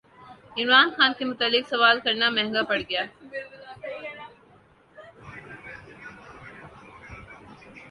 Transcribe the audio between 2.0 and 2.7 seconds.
کرنا مہنگا